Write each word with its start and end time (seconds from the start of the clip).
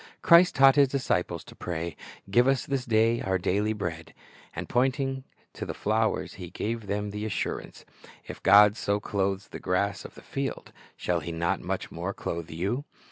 "^ 0.01 0.03
Christ 0.23 0.55
taught 0.55 0.77
His 0.77 0.87
disciples 0.87 1.43
to 1.43 1.55
pray, 1.55 1.95
"Give 2.31 2.47
us 2.47 2.65
this 2.65 2.85
day 2.87 3.21
our 3.21 3.37
daily 3.37 3.71
bread." 3.71 4.15
And 4.55 4.67
pointing 4.67 5.25
to 5.53 5.59
the 5.63 5.73
the 5.73 5.79
flowers 5.79 6.33
He 6.41 6.49
gave 6.49 6.87
them 6.87 7.11
the 7.11 7.23
assurance, 7.23 7.85
"If 8.25 8.41
God 8.41 8.75
so 8.75 8.99
clothe 8.99 9.43
the 9.51 9.59
grass 9.59 10.03
of 10.03 10.15
the 10.15 10.23
field,... 10.23 10.73
shall 10.95 11.19
He 11.19 11.31
not 11.31 11.61
much 11.61 11.91
more 11.91 12.15
clothe 12.15 12.49
you?" 12.49 12.83